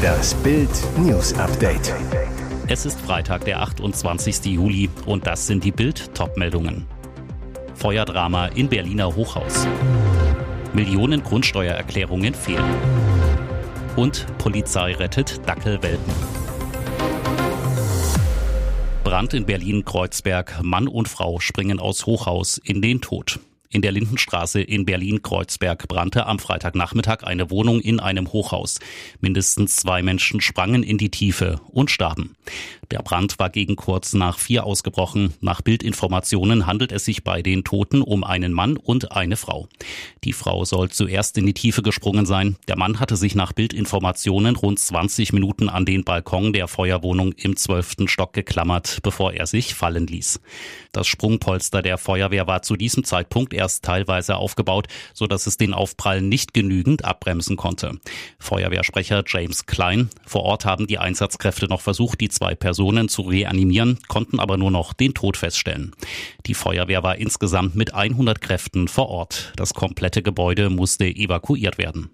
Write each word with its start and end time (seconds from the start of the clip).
Das 0.00 0.34
Bild 0.34 0.70
News 0.98 1.34
Update. 1.34 1.94
Es 2.68 2.86
ist 2.86 3.00
Freitag, 3.00 3.44
der 3.44 3.60
28. 3.60 4.44
Juli 4.46 4.88
und 5.06 5.26
das 5.26 5.46
sind 5.46 5.64
die 5.64 5.72
Bild 5.72 6.14
Topmeldungen. 6.14 6.86
Feuerdrama 7.74 8.46
in 8.46 8.68
Berliner 8.68 9.14
Hochhaus. 9.14 9.66
Millionen 10.72 11.22
Grundsteuererklärungen 11.22 12.34
fehlen. 12.34 12.64
Und 13.96 14.26
Polizei 14.38 14.94
rettet 14.94 15.46
Dackelwelpen. 15.46 16.14
Brand 19.04 19.34
in 19.34 19.44
Berlin-Kreuzberg. 19.44 20.62
Mann 20.62 20.88
und 20.88 21.08
Frau 21.08 21.40
springen 21.40 21.78
aus 21.78 22.06
Hochhaus 22.06 22.58
in 22.58 22.80
den 22.80 23.00
Tod. 23.00 23.38
In 23.74 23.82
der 23.82 23.90
Lindenstraße 23.90 24.60
in 24.60 24.84
Berlin-Kreuzberg 24.84 25.88
brannte 25.88 26.26
am 26.26 26.38
Freitagnachmittag 26.38 27.24
eine 27.24 27.50
Wohnung 27.50 27.80
in 27.80 27.98
einem 27.98 28.32
Hochhaus. 28.32 28.78
Mindestens 29.20 29.74
zwei 29.74 30.00
Menschen 30.00 30.40
sprangen 30.40 30.84
in 30.84 30.96
die 30.96 31.10
Tiefe 31.10 31.60
und 31.72 31.90
starben. 31.90 32.36
Der 32.92 33.00
Brand 33.00 33.40
war 33.40 33.50
gegen 33.50 33.74
kurz 33.74 34.12
nach 34.12 34.38
vier 34.38 34.64
ausgebrochen. 34.64 35.34
Nach 35.40 35.60
Bildinformationen 35.60 36.66
handelt 36.66 36.92
es 36.92 37.04
sich 37.04 37.24
bei 37.24 37.42
den 37.42 37.64
Toten 37.64 38.00
um 38.00 38.22
einen 38.22 38.52
Mann 38.52 38.76
und 38.76 39.10
eine 39.10 39.36
Frau. 39.36 39.68
Die 40.22 40.32
Frau 40.32 40.64
soll 40.64 40.90
zuerst 40.90 41.36
in 41.36 41.46
die 41.46 41.54
Tiefe 41.54 41.82
gesprungen 41.82 42.26
sein. 42.26 42.54
Der 42.68 42.78
Mann 42.78 43.00
hatte 43.00 43.16
sich 43.16 43.34
nach 43.34 43.52
Bildinformationen 43.52 44.54
rund 44.54 44.78
20 44.78 45.32
Minuten 45.32 45.68
an 45.68 45.84
den 45.84 46.04
Balkon 46.04 46.52
der 46.52 46.68
Feuerwohnung 46.68 47.32
im 47.32 47.56
zwölften 47.56 48.06
Stock 48.06 48.34
geklammert, 48.34 49.00
bevor 49.02 49.32
er 49.32 49.48
sich 49.48 49.74
fallen 49.74 50.06
ließ. 50.06 50.40
Das 50.92 51.08
Sprungpolster 51.08 51.82
der 51.82 51.98
Feuerwehr 51.98 52.46
war 52.46 52.62
zu 52.62 52.76
diesem 52.76 53.02
Zeitpunkt 53.02 53.52
erst 53.52 53.63
teilweise 53.80 54.36
aufgebaut, 54.36 54.86
so 55.12 55.26
es 55.46 55.56
den 55.56 55.74
Aufprall 55.74 56.20
nicht 56.20 56.54
genügend 56.54 57.04
abbremsen 57.04 57.56
konnte. 57.56 57.98
Feuerwehrsprecher 58.38 59.24
James 59.26 59.66
Klein. 59.66 60.10
Vor 60.26 60.42
Ort 60.42 60.64
haben 60.64 60.86
die 60.86 60.98
Einsatzkräfte 60.98 61.66
noch 61.66 61.80
versucht, 61.80 62.20
die 62.20 62.28
zwei 62.28 62.54
Personen 62.54 63.08
zu 63.08 63.22
reanimieren, 63.22 63.98
konnten 64.08 64.40
aber 64.40 64.56
nur 64.56 64.70
noch 64.70 64.92
den 64.92 65.14
Tod 65.14 65.36
feststellen. 65.36 65.92
Die 66.46 66.54
Feuerwehr 66.54 67.02
war 67.02 67.16
insgesamt 67.16 67.74
mit 67.74 67.94
100 67.94 68.40
Kräften 68.40 68.88
vor 68.88 69.08
Ort. 69.08 69.52
Das 69.56 69.74
komplette 69.74 70.22
Gebäude 70.22 70.70
musste 70.70 71.06
evakuiert 71.06 71.78
werden. 71.78 72.10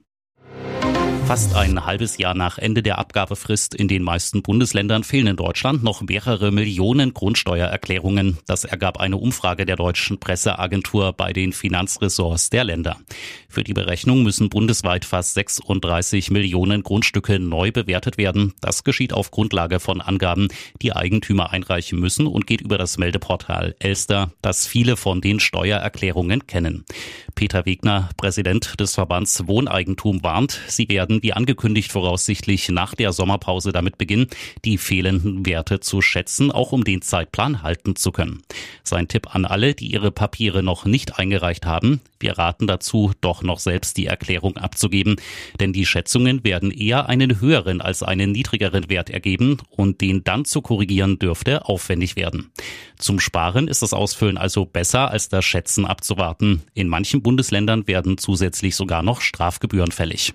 Fast 1.30 1.54
ein 1.54 1.86
halbes 1.86 2.18
Jahr 2.18 2.34
nach 2.34 2.58
Ende 2.58 2.82
der 2.82 2.98
Abgabefrist 2.98 3.76
in 3.76 3.86
den 3.86 4.02
meisten 4.02 4.42
Bundesländern 4.42 5.04
fehlen 5.04 5.28
in 5.28 5.36
Deutschland 5.36 5.84
noch 5.84 6.02
mehrere 6.02 6.50
Millionen 6.50 7.14
Grundsteuererklärungen. 7.14 8.38
Das 8.48 8.64
ergab 8.64 8.98
eine 8.98 9.16
Umfrage 9.16 9.64
der 9.64 9.76
deutschen 9.76 10.18
Presseagentur 10.18 11.12
bei 11.12 11.32
den 11.32 11.52
Finanzressorts 11.52 12.50
der 12.50 12.64
Länder. 12.64 12.96
Für 13.48 13.62
die 13.62 13.74
Berechnung 13.74 14.24
müssen 14.24 14.50
bundesweit 14.50 15.04
fast 15.04 15.34
36 15.34 16.32
Millionen 16.32 16.82
Grundstücke 16.82 17.38
neu 17.38 17.70
bewertet 17.70 18.18
werden. 18.18 18.54
Das 18.60 18.82
geschieht 18.82 19.12
auf 19.12 19.30
Grundlage 19.30 19.78
von 19.78 20.00
Angaben, 20.00 20.48
die 20.82 20.96
Eigentümer 20.96 21.52
einreichen 21.52 22.00
müssen 22.00 22.26
und 22.26 22.48
geht 22.48 22.60
über 22.60 22.76
das 22.76 22.98
Meldeportal 22.98 23.76
Elster, 23.78 24.32
das 24.42 24.66
viele 24.66 24.96
von 24.96 25.20
den 25.20 25.38
Steuererklärungen 25.38 26.48
kennen. 26.48 26.84
Peter 27.40 27.64
Wegner, 27.64 28.10
Präsident 28.18 28.78
des 28.78 28.96
Verbands 28.96 29.46
Wohneigentum, 29.46 30.22
warnt, 30.22 30.60
sie 30.68 30.90
werden 30.90 31.22
wie 31.22 31.32
angekündigt 31.32 31.90
voraussichtlich 31.90 32.68
nach 32.68 32.94
der 32.94 33.14
Sommerpause 33.14 33.72
damit 33.72 33.96
beginnen, 33.96 34.26
die 34.66 34.76
fehlenden 34.76 35.46
Werte 35.46 35.80
zu 35.80 36.02
schätzen, 36.02 36.52
auch 36.52 36.72
um 36.72 36.84
den 36.84 37.00
Zeitplan 37.00 37.62
halten 37.62 37.96
zu 37.96 38.12
können. 38.12 38.42
Sein 38.84 39.08
Tipp 39.08 39.34
an 39.34 39.46
alle, 39.46 39.72
die 39.72 39.90
ihre 39.90 40.10
Papiere 40.10 40.62
noch 40.62 40.84
nicht 40.84 41.18
eingereicht 41.18 41.64
haben, 41.64 42.02
wir 42.20 42.38
raten 42.38 42.66
dazu, 42.66 43.12
doch 43.20 43.42
noch 43.42 43.58
selbst 43.58 43.96
die 43.96 44.06
Erklärung 44.06 44.56
abzugeben, 44.56 45.16
denn 45.58 45.72
die 45.72 45.86
Schätzungen 45.86 46.44
werden 46.44 46.70
eher 46.70 47.08
einen 47.08 47.40
höheren 47.40 47.80
als 47.80 48.02
einen 48.02 48.32
niedrigeren 48.32 48.88
Wert 48.88 49.10
ergeben 49.10 49.58
und 49.70 50.00
den 50.00 50.24
dann 50.24 50.44
zu 50.44 50.62
korrigieren 50.62 51.18
dürfte 51.18 51.66
aufwendig 51.66 52.16
werden. 52.16 52.50
Zum 52.98 53.20
Sparen 53.20 53.68
ist 53.68 53.82
das 53.82 53.92
Ausfüllen 53.92 54.38
also 54.38 54.64
besser 54.64 55.10
als 55.10 55.28
das 55.28 55.44
Schätzen 55.44 55.86
abzuwarten. 55.86 56.62
In 56.74 56.88
manchen 56.88 57.22
Bundesländern 57.22 57.86
werden 57.86 58.18
zusätzlich 58.18 58.76
sogar 58.76 59.02
noch 59.02 59.20
Strafgebühren 59.20 59.92
fällig. 59.92 60.34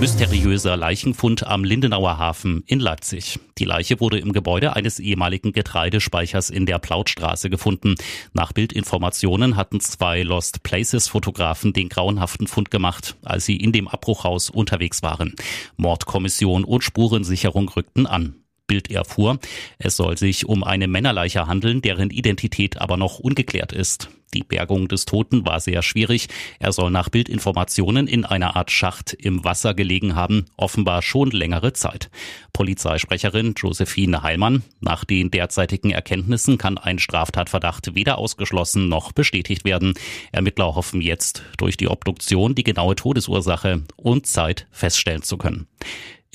Mysteriöser 0.00 0.78
Leichenfund 0.78 1.46
am 1.46 1.62
Lindenauer 1.62 2.16
Hafen 2.16 2.64
in 2.66 2.80
Leipzig. 2.80 3.38
Die 3.58 3.66
Leiche 3.66 4.00
wurde 4.00 4.18
im 4.18 4.32
Gebäude 4.32 4.74
eines 4.74 4.98
ehemaligen 4.98 5.52
Getreidespeichers 5.52 6.48
in 6.48 6.64
der 6.64 6.78
Plautstraße 6.78 7.50
gefunden. 7.50 7.96
Nach 8.32 8.54
Bildinformationen 8.54 9.56
hatten 9.56 9.78
zwei 9.80 10.22
Lost 10.22 10.62
Places 10.62 11.06
Fotografen 11.08 11.74
den 11.74 11.90
grauenhaften 11.90 12.46
Fund 12.46 12.70
gemacht, 12.70 13.16
als 13.22 13.44
sie 13.44 13.56
in 13.56 13.72
dem 13.72 13.88
Abbruchhaus 13.88 14.48
unterwegs 14.48 15.02
waren. 15.02 15.34
Mordkommission 15.76 16.64
und 16.64 16.82
Spurensicherung 16.82 17.68
rückten 17.68 18.06
an. 18.06 18.36
Bild 18.66 18.90
erfuhr. 18.90 19.38
Es 19.78 19.96
soll 19.96 20.16
sich 20.16 20.46
um 20.46 20.64
eine 20.64 20.88
Männerleiche 20.88 21.46
handeln, 21.46 21.82
deren 21.82 22.08
Identität 22.08 22.80
aber 22.80 22.96
noch 22.96 23.18
ungeklärt 23.18 23.74
ist. 23.74 24.08
Die 24.32 24.44
Bergung 24.44 24.86
des 24.86 25.06
Toten 25.06 25.44
war 25.44 25.58
sehr 25.58 25.82
schwierig. 25.82 26.28
Er 26.58 26.72
soll 26.72 26.90
nach 26.90 27.08
Bildinformationen 27.08 28.06
in 28.06 28.24
einer 28.24 28.56
Art 28.56 28.70
Schacht 28.70 29.12
im 29.12 29.44
Wasser 29.44 29.74
gelegen 29.74 30.14
haben, 30.14 30.46
offenbar 30.56 31.02
schon 31.02 31.30
längere 31.30 31.72
Zeit. 31.72 32.10
Polizeisprecherin 32.52 33.54
Josephine 33.56 34.22
Heilmann. 34.22 34.62
Nach 34.80 35.04
den 35.04 35.30
derzeitigen 35.30 35.90
Erkenntnissen 35.90 36.58
kann 36.58 36.78
ein 36.78 36.98
Straftatverdacht 36.98 37.94
weder 37.94 38.18
ausgeschlossen 38.18 38.88
noch 38.88 39.12
bestätigt 39.12 39.64
werden. 39.64 39.94
Ermittler 40.30 40.74
hoffen 40.74 41.00
jetzt, 41.00 41.42
durch 41.58 41.76
die 41.76 41.88
Obduktion 41.88 42.54
die 42.54 42.64
genaue 42.64 42.94
Todesursache 42.94 43.82
und 43.96 44.26
Zeit 44.26 44.68
feststellen 44.70 45.22
zu 45.22 45.38
können. 45.38 45.66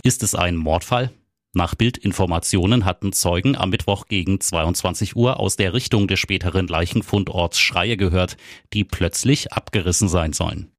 Ist 0.03 0.21
es 0.21 0.35
ein 0.35 0.55
Mordfall? 0.55 1.11
Nach 1.57 1.73
Bildinformationen 1.73 2.83
hatten 2.83 3.13
Zeugen 3.13 3.55
am 3.55 3.69
Mittwoch 3.69 4.07
gegen 4.09 4.41
22 4.41 5.15
Uhr 5.15 5.39
aus 5.39 5.55
der 5.55 5.73
Richtung 5.73 6.05
des 6.05 6.19
späteren 6.19 6.67
Leichenfundorts 6.67 7.61
Schreie 7.61 7.95
gehört, 7.95 8.35
die 8.73 8.83
plötzlich 8.83 9.53
abgerissen 9.53 10.09
sein 10.09 10.33
sollen. 10.33 10.74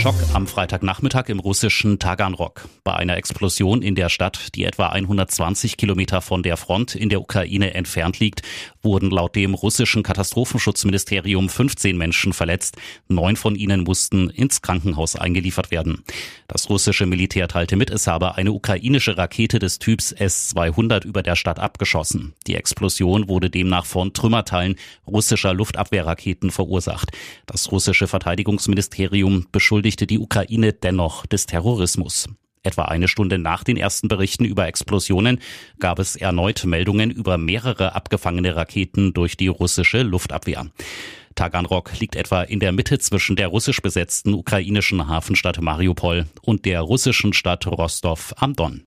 Schock 0.00 0.14
am 0.32 0.46
Freitagnachmittag 0.46 1.28
im 1.28 1.40
russischen 1.40 1.98
Taganrog. 1.98 2.66
Bei 2.84 2.94
einer 2.94 3.18
Explosion 3.18 3.82
in 3.82 3.94
der 3.94 4.08
Stadt, 4.08 4.54
die 4.54 4.64
etwa 4.64 4.86
120 4.86 5.76
Kilometer 5.76 6.22
von 6.22 6.42
der 6.42 6.56
Front 6.56 6.94
in 6.94 7.10
der 7.10 7.20
Ukraine 7.20 7.74
entfernt 7.74 8.18
liegt, 8.18 8.40
wurden 8.82 9.10
laut 9.10 9.36
dem 9.36 9.52
russischen 9.52 10.02
Katastrophenschutzministerium 10.02 11.50
15 11.50 11.98
Menschen 11.98 12.32
verletzt. 12.32 12.78
Neun 13.08 13.36
von 13.36 13.56
ihnen 13.56 13.82
mussten 13.82 14.30
ins 14.30 14.62
Krankenhaus 14.62 15.16
eingeliefert 15.16 15.70
werden. 15.70 16.02
Das 16.48 16.70
russische 16.70 17.04
Militär 17.04 17.46
teilte 17.46 17.76
mit, 17.76 17.90
es 17.90 18.06
habe 18.06 18.36
eine 18.36 18.52
ukrainische 18.52 19.18
Rakete 19.18 19.58
des 19.58 19.80
Typs 19.80 20.12
S-200 20.12 21.04
über 21.04 21.22
der 21.22 21.36
Stadt 21.36 21.58
abgeschossen. 21.58 22.32
Die 22.46 22.54
Explosion 22.54 23.28
wurde 23.28 23.50
demnach 23.50 23.84
von 23.84 24.14
Trümmerteilen 24.14 24.76
russischer 25.06 25.52
Luftabwehrraketen 25.52 26.50
verursacht. 26.50 27.10
Das 27.44 27.70
russische 27.70 28.06
Verteidigungsministerium 28.06 29.46
beschuldigt 29.52 29.89
beschuldigte 29.90 30.06
die 30.06 30.18
Ukraine 30.18 30.72
dennoch 30.72 31.26
des 31.26 31.46
Terrorismus. 31.46 32.28
Etwa 32.62 32.84
eine 32.84 33.08
Stunde 33.08 33.38
nach 33.38 33.64
den 33.64 33.76
ersten 33.76 34.06
Berichten 34.06 34.44
über 34.44 34.66
Explosionen 34.66 35.40
gab 35.80 35.98
es 35.98 36.14
erneut 36.14 36.64
Meldungen 36.64 37.10
über 37.10 37.38
mehrere 37.38 37.94
abgefangene 37.94 38.54
Raketen 38.54 39.14
durch 39.14 39.36
die 39.36 39.48
russische 39.48 40.02
Luftabwehr. 40.02 40.66
Taganrog 41.34 41.98
liegt 41.98 42.16
etwa 42.16 42.42
in 42.42 42.60
der 42.60 42.72
Mitte 42.72 42.98
zwischen 42.98 43.34
der 43.34 43.48
russisch 43.48 43.80
besetzten 43.80 44.34
ukrainischen 44.34 45.08
Hafenstadt 45.08 45.60
Mariupol 45.60 46.26
und 46.42 46.66
der 46.66 46.82
russischen 46.82 47.32
Stadt 47.32 47.66
Rostov 47.66 48.34
am 48.36 48.52
Don. 48.52 48.84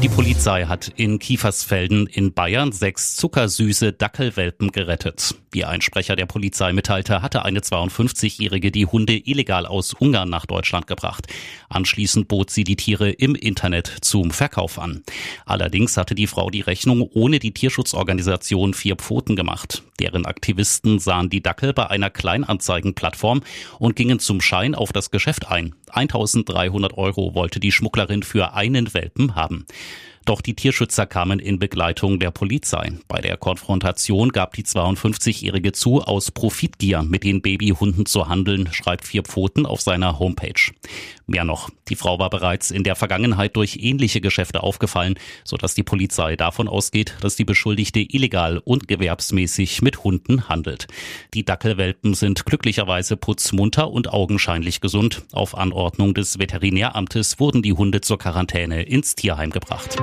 Die 0.00 0.08
Polizei 0.08 0.66
hat 0.66 0.92
in 0.94 1.18
Kiefersfelden 1.18 2.06
in 2.06 2.32
Bayern 2.32 2.70
sechs 2.70 3.16
zuckersüße 3.16 3.92
Dackelwelpen 3.92 4.70
gerettet. 4.70 5.34
Wie 5.50 5.64
ein 5.64 5.80
Sprecher 5.80 6.14
der 6.14 6.26
Polizei 6.26 6.72
mitteilte, 6.72 7.20
hatte 7.20 7.44
eine 7.44 7.60
52-Jährige 7.60 8.70
die 8.70 8.86
Hunde 8.86 9.16
illegal 9.16 9.66
aus 9.66 9.94
Ungarn 9.94 10.30
nach 10.30 10.46
Deutschland 10.46 10.86
gebracht. 10.86 11.26
Anschließend 11.68 12.28
bot 12.28 12.50
sie 12.50 12.62
die 12.62 12.76
Tiere 12.76 13.10
im 13.10 13.34
Internet 13.34 13.92
zum 14.02 14.30
Verkauf 14.30 14.78
an. 14.78 15.02
Allerdings 15.46 15.96
hatte 15.96 16.14
die 16.14 16.28
Frau 16.28 16.48
die 16.48 16.60
Rechnung 16.60 17.02
ohne 17.02 17.40
die 17.40 17.52
Tierschutzorganisation 17.52 18.74
Vier 18.74 18.94
Pfoten 18.94 19.34
gemacht. 19.34 19.82
Deren 19.98 20.26
Aktivisten 20.26 21.00
sahen 21.00 21.28
die 21.28 21.42
Dackel 21.42 21.72
bei 21.72 21.88
einer 21.88 22.10
Kleinanzeigenplattform 22.10 23.42
und 23.80 23.96
gingen 23.96 24.20
zum 24.20 24.40
Schein 24.40 24.76
auf 24.76 24.92
das 24.92 25.10
Geschäft 25.10 25.48
ein. 25.48 25.74
1300 25.90 26.96
Euro 26.96 27.34
wollte 27.34 27.60
die 27.60 27.72
Schmugglerin 27.72 28.22
für 28.22 28.54
einen 28.54 28.92
Welpen 28.94 29.34
haben. 29.34 29.66
Doch 30.28 30.42
die 30.42 30.52
Tierschützer 30.52 31.06
kamen 31.06 31.38
in 31.38 31.58
Begleitung 31.58 32.18
der 32.18 32.30
Polizei. 32.30 32.92
Bei 33.08 33.22
der 33.22 33.38
Konfrontation 33.38 34.28
gab 34.28 34.52
die 34.52 34.62
52-Jährige 34.62 35.72
zu, 35.72 36.02
aus 36.02 36.30
Profitgier 36.30 37.02
mit 37.02 37.24
den 37.24 37.40
Babyhunden 37.40 38.04
zu 38.04 38.28
handeln, 38.28 38.68
schreibt 38.70 39.06
Vier 39.06 39.22
Pfoten 39.22 39.64
auf 39.64 39.80
seiner 39.80 40.18
Homepage. 40.18 40.70
Mehr 41.26 41.44
noch, 41.44 41.70
die 41.88 41.96
Frau 41.96 42.18
war 42.18 42.28
bereits 42.28 42.70
in 42.70 42.84
der 42.84 42.94
Vergangenheit 42.94 43.56
durch 43.56 43.78
ähnliche 43.80 44.20
Geschäfte 44.20 44.62
aufgefallen, 44.62 45.18
sodass 45.44 45.74
die 45.74 45.82
Polizei 45.82 46.36
davon 46.36 46.68
ausgeht, 46.68 47.16
dass 47.22 47.36
die 47.36 47.44
Beschuldigte 47.44 48.00
illegal 48.00 48.58
und 48.58 48.86
gewerbsmäßig 48.86 49.80
mit 49.80 50.04
Hunden 50.04 50.48
handelt. 50.50 50.88
Die 51.32 51.44
Dackelwelpen 51.46 52.12
sind 52.12 52.44
glücklicherweise 52.44 53.16
putzmunter 53.16 53.90
und 53.90 54.12
augenscheinlich 54.12 54.82
gesund. 54.82 55.22
Auf 55.32 55.56
Anordnung 55.56 56.12
des 56.12 56.38
Veterinäramtes 56.38 57.40
wurden 57.40 57.62
die 57.62 57.72
Hunde 57.72 58.02
zur 58.02 58.18
Quarantäne 58.18 58.82
ins 58.82 59.14
Tierheim 59.14 59.50
gebracht. 59.50 59.96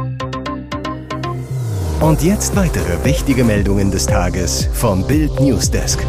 Und 2.02 2.22
jetzt 2.22 2.56
weitere 2.56 3.04
wichtige 3.06 3.44
Meldungen 3.44 3.90
des 3.90 4.06
Tages 4.06 4.68
vom 4.74 5.08
Bild 5.08 5.40
Newsdesk. 5.40 6.06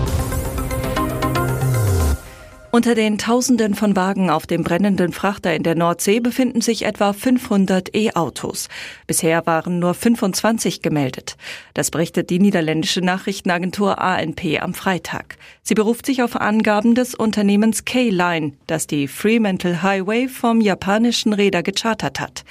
Unter 2.73 2.95
den 2.95 3.17
Tausenden 3.17 3.75
von 3.75 3.97
Wagen 3.97 4.29
auf 4.29 4.47
dem 4.47 4.63
brennenden 4.63 5.13
Frachter 5.13 5.55
in 5.55 5.63
der 5.63 5.77
Nordsee 5.77 6.21
befinden 6.21 6.61
sich 6.61 6.85
etwa 6.85 7.15
500 7.15 7.95
E-Autos. 7.95 8.69
Bisher 9.07 9.47
waren 9.47 9.79
nur 9.79 9.95
25 9.95 10.83
gemeldet. 10.83 11.37
Das 11.73 11.91
berichtet 11.91 12.29
die 12.29 12.41
niederländische 12.41 13.01
Nachrichtenagentur 13.01 13.99
ANP 14.03 14.61
am 14.61 14.75
Freitag. 14.75 15.39
Sie 15.63 15.75
beruft 15.75 16.05
sich 16.05 16.23
auf 16.23 16.37
Angaben 16.37 16.95
des 16.95 17.15
Unternehmens 17.15 17.87
K-Line, 17.87 18.53
das 18.67 18.87
die 18.87 19.09
Fremantle 19.09 19.83
Highway 19.83 20.29
vom 20.29 20.61
japanischen 20.61 21.33
Räder 21.33 21.63
gechartert 21.63 22.21
hat. 22.21 22.45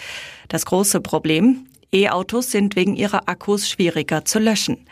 Das 0.47 0.65
große 0.65 1.01
Problem, 1.01 1.67
E-Autos 1.95 2.51
sind 2.51 2.75
wegen 2.75 2.95
ihrer 2.95 3.29
Akkus 3.29 3.69
schwieriger 3.69 4.25
zu 4.25 4.37
löschen. 4.39 4.85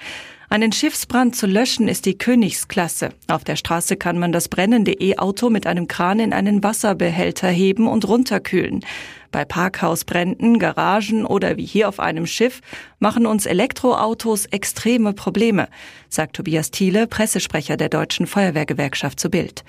Einen 0.50 0.72
Schiffsbrand 0.72 1.36
zu 1.36 1.48
löschen 1.48 1.88
ist 1.88 2.06
die 2.06 2.18
Königsklasse. 2.18 3.10
Auf 3.28 3.44
der 3.44 3.56
Straße 3.56 3.98
kann 3.98 4.20
man 4.20 4.32
das 4.32 4.48
brennende 4.48 4.94
E-Auto 4.94 5.50
mit 5.50 5.68
einem 5.68 5.88
Kran 5.88 6.20
in 6.20 6.32
einen 6.32 6.64
Wasserbehälter 6.64 7.50
heben 7.50 7.88
und 7.88 8.08
runterkühlen. 8.08 8.86
Bei 9.32 9.46
Parkhausbränden, 9.46 10.60
Garagen 10.60 11.26
oder 11.26 11.58
wie 11.58 11.66
hier 11.66 11.90
auf 11.90 12.00
einem 12.00 12.28
Schiff 12.28 12.62
machen 13.00 13.26
uns 13.26 13.48
Elektroautos 13.48 14.46
extreme 14.46 15.14
Probleme, 15.14 15.68
sagt 16.08 16.36
Tobias 16.36 16.70
Thiele, 16.70 17.08
Pressesprecher 17.08 17.76
der 17.76 17.90
Deutschen 17.90 18.28
Feuerwehrgewerkschaft 18.28 19.20
zu 19.20 19.30
Bild. 19.30 19.64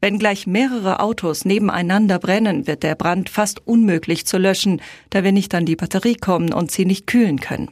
Wenn 0.00 0.18
gleich 0.18 0.46
mehrere 0.46 1.00
Autos 1.00 1.44
nebeneinander 1.44 2.18
brennen, 2.18 2.66
wird 2.66 2.82
der 2.82 2.94
Brand 2.94 3.28
fast 3.28 3.66
unmöglich 3.66 4.26
zu 4.26 4.38
löschen, 4.38 4.80
da 5.10 5.24
wir 5.24 5.32
nicht 5.32 5.54
an 5.54 5.66
die 5.66 5.76
Batterie 5.76 6.14
kommen 6.14 6.54
und 6.54 6.70
sie 6.70 6.86
nicht 6.86 7.06
kühlen 7.06 7.38
können. 7.38 7.68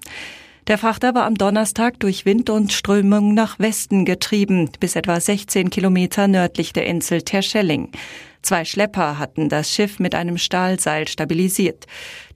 Der 0.69 0.77
Frachter 0.77 1.15
war 1.15 1.25
am 1.25 1.35
Donnerstag 1.35 1.99
durch 1.99 2.27
Wind 2.27 2.51
und 2.51 2.75
Strömung 2.75 3.33
nach 3.33 3.59
Westen 3.59 4.05
getrieben, 4.05 4.69
bis 4.79 4.97
etwa 4.97 5.19
16 5.19 5.71
Kilometer 5.71 6.29
nördlich 6.29 6.75
der 6.75 6.85
Insel 6.85 7.23
Terschelling. 7.23 7.91
Zwei 8.43 8.67
Schlepper 8.67 9.19
hatten 9.19 9.49
das 9.49 9.73
Schiff 9.73 9.99
mit 9.99 10.15
einem 10.15 10.37
Stahlseil 10.37 11.09
stabilisiert. 11.09 11.87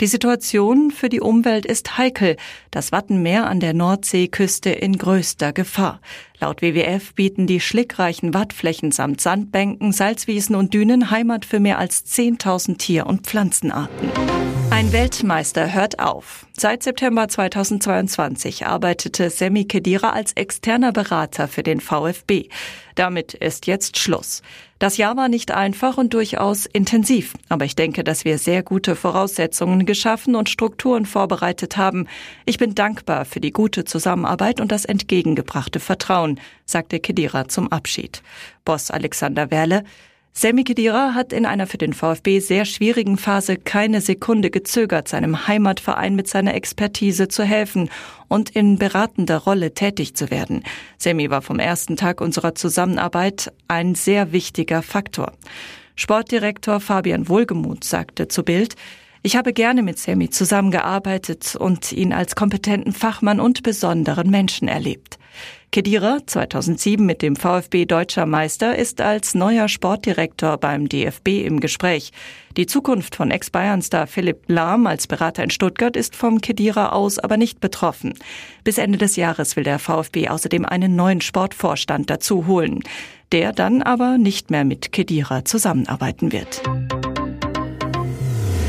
Die 0.00 0.06
Situation 0.06 0.90
für 0.90 1.10
die 1.10 1.20
Umwelt 1.20 1.66
ist 1.66 1.98
heikel. 1.98 2.36
Das 2.70 2.90
Wattenmeer 2.90 3.46
an 3.46 3.60
der 3.60 3.74
Nordseeküste 3.74 4.70
in 4.70 4.96
größter 4.96 5.52
Gefahr. 5.52 6.00
Laut 6.40 6.62
WWF 6.62 7.14
bieten 7.14 7.46
die 7.46 7.60
schlickreichen 7.60 8.32
Wattflächen 8.32 8.92
samt 8.92 9.20
Sandbänken, 9.20 9.92
Salzwiesen 9.92 10.56
und 10.56 10.72
Dünen 10.72 11.10
Heimat 11.10 11.44
für 11.44 11.60
mehr 11.60 11.78
als 11.78 12.06
10.000 12.06 12.78
Tier- 12.78 13.06
und 13.06 13.26
Pflanzenarten. 13.26 14.41
Ein 14.72 14.90
Weltmeister 14.90 15.74
hört 15.74 15.98
auf. 15.98 16.46
Seit 16.54 16.82
September 16.82 17.28
2022 17.28 18.64
arbeitete 18.64 19.28
Semi 19.28 19.66
Kedira 19.66 20.14
als 20.14 20.32
externer 20.32 20.92
Berater 20.92 21.46
für 21.46 21.62
den 21.62 21.78
VfB. 21.78 22.48
Damit 22.94 23.34
ist 23.34 23.66
jetzt 23.66 23.98
Schluss. 23.98 24.40
Das 24.78 24.96
Jahr 24.96 25.14
war 25.14 25.28
nicht 25.28 25.50
einfach 25.50 25.98
und 25.98 26.14
durchaus 26.14 26.64
intensiv, 26.64 27.34
aber 27.50 27.66
ich 27.66 27.76
denke, 27.76 28.02
dass 28.02 28.24
wir 28.24 28.38
sehr 28.38 28.62
gute 28.62 28.96
Voraussetzungen 28.96 29.84
geschaffen 29.84 30.34
und 30.34 30.48
Strukturen 30.48 31.04
vorbereitet 31.04 31.76
haben. 31.76 32.08
Ich 32.46 32.56
bin 32.56 32.74
dankbar 32.74 33.26
für 33.26 33.40
die 33.40 33.52
gute 33.52 33.84
Zusammenarbeit 33.84 34.58
und 34.58 34.72
das 34.72 34.86
entgegengebrachte 34.86 35.80
Vertrauen, 35.80 36.40
sagte 36.64 36.98
Kedira 36.98 37.46
zum 37.46 37.70
Abschied. 37.70 38.22
Boss 38.64 38.90
Alexander 38.90 39.50
Werle 39.50 39.84
Semi 40.34 40.64
Khedira 40.64 41.14
hat 41.14 41.34
in 41.34 41.44
einer 41.44 41.66
für 41.66 41.76
den 41.76 41.92
VfB 41.92 42.40
sehr 42.40 42.64
schwierigen 42.64 43.18
Phase 43.18 43.56
keine 43.56 44.00
Sekunde 44.00 44.50
gezögert, 44.50 45.06
seinem 45.06 45.46
Heimatverein 45.46 46.14
mit 46.16 46.26
seiner 46.26 46.54
Expertise 46.54 47.28
zu 47.28 47.44
helfen 47.44 47.90
und 48.28 48.48
in 48.48 48.78
beratender 48.78 49.36
Rolle 49.36 49.74
tätig 49.74 50.14
zu 50.14 50.30
werden. 50.30 50.64
Semi 50.96 51.28
war 51.28 51.42
vom 51.42 51.58
ersten 51.58 51.96
Tag 51.96 52.22
unserer 52.22 52.54
Zusammenarbeit 52.54 53.52
ein 53.68 53.94
sehr 53.94 54.32
wichtiger 54.32 54.80
Faktor. 54.80 55.32
Sportdirektor 55.96 56.80
Fabian 56.80 57.28
Wohlgemuth 57.28 57.84
sagte 57.84 58.26
zu 58.26 58.42
Bild, 58.42 58.74
ich 59.22 59.36
habe 59.36 59.52
gerne 59.52 59.82
mit 59.82 59.98
Semi 59.98 60.30
zusammengearbeitet 60.30 61.56
und 61.56 61.92
ihn 61.92 62.14
als 62.14 62.34
kompetenten 62.34 62.92
Fachmann 62.92 63.38
und 63.38 63.62
besonderen 63.62 64.30
Menschen 64.30 64.66
erlebt. 64.66 65.18
Kedira, 65.72 66.18
2007 66.26 67.06
mit 67.06 67.22
dem 67.22 67.34
VfB 67.34 67.86
Deutscher 67.86 68.26
Meister, 68.26 68.76
ist 68.76 69.00
als 69.00 69.34
neuer 69.34 69.68
Sportdirektor 69.68 70.58
beim 70.58 70.86
DFB 70.86 71.46
im 71.46 71.60
Gespräch. 71.60 72.12
Die 72.58 72.66
Zukunft 72.66 73.16
von 73.16 73.30
Ex-Bayern-Star 73.30 74.06
Philipp 74.06 74.42
Lahm 74.48 74.86
als 74.86 75.06
Berater 75.06 75.42
in 75.42 75.48
Stuttgart 75.48 75.96
ist 75.96 76.14
vom 76.14 76.42
Kedira 76.42 76.90
aus 76.90 77.18
aber 77.18 77.38
nicht 77.38 77.60
betroffen. 77.60 78.12
Bis 78.64 78.76
Ende 78.76 78.98
des 78.98 79.16
Jahres 79.16 79.56
will 79.56 79.64
der 79.64 79.78
VfB 79.78 80.28
außerdem 80.28 80.66
einen 80.66 80.94
neuen 80.94 81.22
Sportvorstand 81.22 82.10
dazu 82.10 82.46
holen, 82.46 82.80
der 83.32 83.54
dann 83.54 83.80
aber 83.80 84.18
nicht 84.18 84.50
mehr 84.50 84.66
mit 84.66 84.92
Kedira 84.92 85.46
zusammenarbeiten 85.46 86.32
wird. 86.32 86.60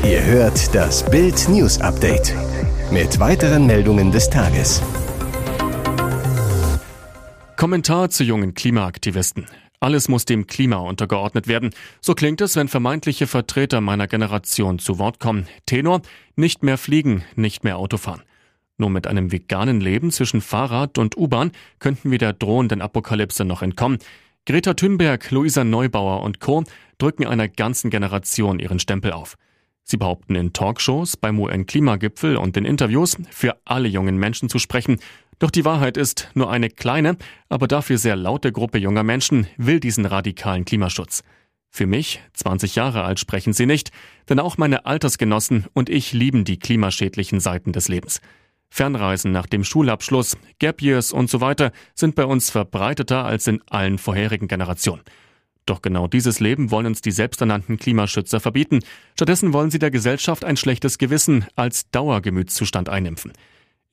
Ihr 0.04 0.24
hört 0.24 0.74
das 0.74 1.04
Bild 1.04 1.50
News 1.50 1.82
Update 1.82 2.34
mit 2.90 3.20
weiteren 3.20 3.66
Meldungen 3.66 4.10
des 4.10 4.30
Tages. 4.30 4.80
Kommentar 7.64 8.10
zu 8.10 8.24
jungen 8.24 8.52
Klimaaktivisten. 8.52 9.46
Alles 9.80 10.10
muss 10.10 10.26
dem 10.26 10.46
Klima 10.46 10.76
untergeordnet 10.76 11.48
werden. 11.48 11.70
So 12.02 12.14
klingt 12.14 12.42
es, 12.42 12.56
wenn 12.56 12.68
vermeintliche 12.68 13.26
Vertreter 13.26 13.80
meiner 13.80 14.06
Generation 14.06 14.78
zu 14.78 14.98
Wort 14.98 15.18
kommen. 15.18 15.48
Tenor, 15.64 16.02
nicht 16.36 16.62
mehr 16.62 16.76
fliegen, 16.76 17.24
nicht 17.36 17.64
mehr 17.64 17.78
Autofahren. 17.78 18.20
Nur 18.76 18.90
mit 18.90 19.06
einem 19.06 19.32
veganen 19.32 19.80
Leben 19.80 20.10
zwischen 20.10 20.42
Fahrrad 20.42 20.98
und 20.98 21.16
U-Bahn 21.16 21.52
könnten 21.78 22.10
wir 22.10 22.18
der 22.18 22.34
drohenden 22.34 22.82
Apokalypse 22.82 23.46
noch 23.46 23.62
entkommen. 23.62 23.96
Greta 24.44 24.74
Thunberg, 24.74 25.30
Luisa 25.30 25.64
Neubauer 25.64 26.20
und 26.20 26.40
Co. 26.40 26.64
drücken 26.98 27.26
einer 27.26 27.48
ganzen 27.48 27.88
Generation 27.88 28.58
ihren 28.58 28.78
Stempel 28.78 29.12
auf. 29.12 29.38
Sie 29.86 29.98
behaupten 29.98 30.34
in 30.34 30.54
Talkshows, 30.54 31.18
beim 31.18 31.38
UN-Klimagipfel 31.38 32.38
und 32.38 32.56
in 32.56 32.64
Interviews 32.64 33.18
für 33.30 33.58
alle 33.66 33.86
jungen 33.86 34.16
Menschen 34.16 34.48
zu 34.48 34.58
sprechen. 34.58 34.98
Doch 35.38 35.50
die 35.50 35.64
Wahrheit 35.64 35.96
ist, 35.96 36.28
nur 36.34 36.50
eine 36.50 36.70
kleine, 36.70 37.16
aber 37.48 37.68
dafür 37.68 37.98
sehr 37.98 38.16
laute 38.16 38.52
Gruppe 38.52 38.78
junger 38.78 39.02
Menschen 39.02 39.46
will 39.56 39.80
diesen 39.80 40.06
radikalen 40.06 40.64
Klimaschutz. 40.64 41.22
Für 41.70 41.86
mich, 41.86 42.20
20 42.34 42.76
Jahre 42.76 43.02
alt, 43.02 43.18
sprechen 43.18 43.52
sie 43.52 43.66
nicht, 43.66 43.90
denn 44.28 44.38
auch 44.38 44.58
meine 44.58 44.86
Altersgenossen 44.86 45.66
und 45.72 45.90
ich 45.90 46.12
lieben 46.12 46.44
die 46.44 46.58
klimaschädlichen 46.58 47.40
Seiten 47.40 47.72
des 47.72 47.88
Lebens. 47.88 48.20
Fernreisen 48.70 49.32
nach 49.32 49.46
dem 49.46 49.64
Schulabschluss, 49.64 50.36
Gap 50.58 50.82
Years 50.82 51.12
und 51.12 51.30
so 51.30 51.40
weiter 51.40 51.72
sind 51.94 52.14
bei 52.14 52.24
uns 52.24 52.50
verbreiteter 52.50 53.24
als 53.24 53.46
in 53.46 53.60
allen 53.68 53.98
vorherigen 53.98 54.48
Generationen. 54.48 55.02
Doch 55.66 55.80
genau 55.82 56.06
dieses 56.06 56.40
Leben 56.40 56.70
wollen 56.70 56.86
uns 56.86 57.00
die 57.00 57.10
selbsternannten 57.10 57.78
Klimaschützer 57.78 58.38
verbieten. 58.38 58.80
Stattdessen 59.14 59.52
wollen 59.52 59.70
sie 59.70 59.78
der 59.78 59.90
Gesellschaft 59.90 60.44
ein 60.44 60.56
schlechtes 60.56 60.98
Gewissen 60.98 61.46
als 61.56 61.90
Dauergemütszustand 61.90 62.88
einimpfen. 62.88 63.32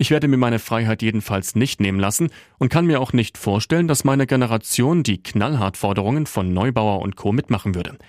Ich 0.02 0.10
werde 0.10 0.28
mir 0.28 0.38
meine 0.38 0.58
Freiheit 0.58 1.04
jedenfalls 1.04 1.54
nicht 1.54 1.80
nehmen 1.80 2.00
lassen 2.00 2.32
und 2.58 2.70
kann 2.70 2.88
mir 2.88 3.00
auch 3.00 3.14
nicht 3.14 3.38
vorstellen, 3.38 3.88
dass 3.88 4.04
meine 4.04 4.26
Generation 4.26 5.04
die 5.04 5.22
Knallhartforderungen 5.22 6.26
von 6.26 6.52
Neubauer 6.56 7.04
und 7.04 7.16
Co. 7.16 7.32
mitmachen 7.32 7.76
würde. 7.76 8.00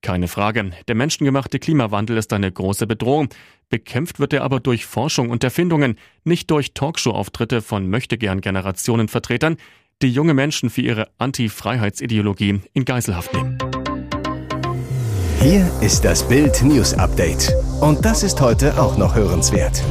Keine 0.00 0.26
Frage, 0.26 0.70
der 0.88 0.94
menschengemachte 0.94 1.58
Klimawandel 1.58 2.16
ist 2.16 2.32
eine 2.32 2.50
große 2.50 2.86
Bedrohung. 2.86 3.28
Bekämpft 3.68 4.20
wird 4.20 4.32
er 4.32 4.42
aber 4.42 4.58
durch 4.58 4.86
Forschung 4.86 5.28
und 5.28 5.44
Erfindungen, 5.44 5.98
nicht 6.24 6.50
durch 6.50 6.72
Talkshow-Auftritte 6.72 7.60
von 7.60 7.90
Möchtegern-Generationenvertretern, 7.90 9.58
die 10.00 10.08
junge 10.10 10.32
Menschen 10.32 10.70
für 10.70 10.80
ihre 10.80 11.10
Anti-Freiheitsideologie 11.18 12.62
in 12.72 12.86
Geiselhaft 12.86 13.34
nehmen. 13.34 13.58
Hier 15.42 15.70
ist 15.82 16.06
das 16.06 16.26
Bild 16.26 16.62
News 16.62 16.94
Update. 16.94 17.52
Und 17.82 18.02
das 18.02 18.22
ist 18.22 18.40
heute 18.40 18.80
auch 18.80 18.96
noch 18.96 19.14
hörenswert. 19.14 19.82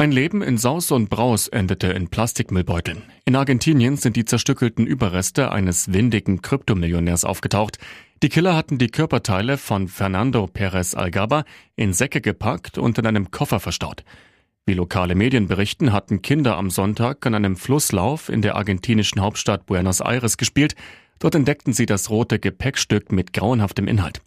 Ein 0.00 0.12
Leben 0.12 0.42
in 0.42 0.58
Saus 0.58 0.92
und 0.92 1.10
Braus 1.10 1.48
endete 1.48 1.88
in 1.88 2.06
Plastikmüllbeuteln. 2.06 3.02
In 3.24 3.34
Argentinien 3.34 3.96
sind 3.96 4.14
die 4.14 4.24
zerstückelten 4.24 4.86
Überreste 4.86 5.50
eines 5.50 5.92
windigen 5.92 6.40
Kryptomillionärs 6.40 7.24
aufgetaucht. 7.24 7.78
Die 8.22 8.28
Killer 8.28 8.54
hatten 8.54 8.78
die 8.78 8.90
Körperteile 8.90 9.58
von 9.58 9.88
Fernando 9.88 10.46
Perez 10.46 10.94
Algaba 10.94 11.42
in 11.74 11.92
Säcke 11.92 12.20
gepackt 12.20 12.78
und 12.78 12.96
in 12.96 13.06
einem 13.06 13.32
Koffer 13.32 13.58
verstaut. 13.58 14.04
Wie 14.66 14.74
lokale 14.74 15.16
Medien 15.16 15.48
berichten, 15.48 15.92
hatten 15.92 16.22
Kinder 16.22 16.56
am 16.58 16.70
Sonntag 16.70 17.26
an 17.26 17.34
einem 17.34 17.56
Flusslauf 17.56 18.28
in 18.28 18.40
der 18.40 18.54
argentinischen 18.54 19.20
Hauptstadt 19.20 19.66
Buenos 19.66 19.98
Aires 19.98 20.36
gespielt. 20.36 20.76
Dort 21.18 21.34
entdeckten 21.34 21.72
sie 21.72 21.86
das 21.86 22.08
rote 22.08 22.38
Gepäckstück 22.38 23.10
mit 23.10 23.32
grauenhaftem 23.32 23.88
Inhalt. 23.88 24.22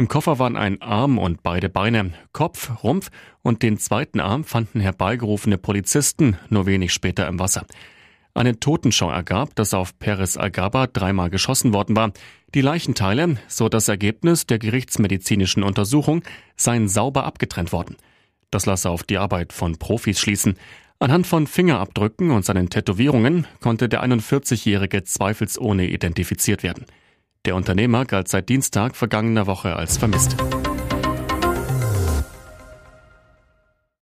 Im 0.00 0.08
Koffer 0.08 0.38
waren 0.38 0.56
ein 0.56 0.80
Arm 0.80 1.18
und 1.18 1.42
beide 1.42 1.68
Beine, 1.68 2.12
Kopf, 2.32 2.82
Rumpf 2.82 3.10
und 3.42 3.62
den 3.62 3.76
zweiten 3.76 4.18
Arm 4.18 4.44
fanden 4.44 4.80
herbeigerufene 4.80 5.58
Polizisten 5.58 6.38
nur 6.48 6.64
wenig 6.64 6.94
später 6.94 7.28
im 7.28 7.38
Wasser. 7.38 7.66
Eine 8.32 8.58
Totenschau 8.58 9.10
ergab, 9.10 9.54
dass 9.56 9.74
auf 9.74 9.98
Perez 9.98 10.38
Algaba 10.38 10.86
dreimal 10.86 11.28
geschossen 11.28 11.74
worden 11.74 11.96
war. 11.96 12.12
Die 12.54 12.62
Leichenteile, 12.62 13.36
so 13.46 13.68
das 13.68 13.88
Ergebnis 13.88 14.46
der 14.46 14.58
gerichtsmedizinischen 14.58 15.62
Untersuchung, 15.62 16.22
seien 16.56 16.88
sauber 16.88 17.24
abgetrennt 17.24 17.70
worden. 17.70 17.98
Das 18.50 18.64
lasse 18.64 18.88
auf 18.88 19.02
die 19.02 19.18
Arbeit 19.18 19.52
von 19.52 19.76
Profis 19.76 20.18
schließen. 20.18 20.54
Anhand 20.98 21.26
von 21.26 21.46
Fingerabdrücken 21.46 22.30
und 22.30 22.46
seinen 22.46 22.70
Tätowierungen 22.70 23.46
konnte 23.60 23.90
der 23.90 24.02
41-Jährige 24.02 25.04
zweifelsohne 25.04 25.90
identifiziert 25.90 26.62
werden. 26.62 26.86
Der 27.46 27.56
Unternehmer 27.56 28.04
galt 28.04 28.28
seit 28.28 28.50
Dienstag 28.50 28.94
vergangener 28.94 29.46
Woche 29.46 29.74
als 29.74 29.96
vermisst. 29.96 30.36